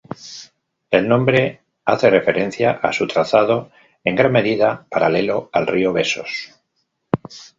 [0.89, 3.69] El nombre hace referencia a su trazado,
[4.03, 6.59] en gran medida paralelo al río Besós.